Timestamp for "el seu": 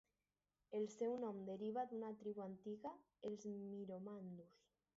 0.77-1.11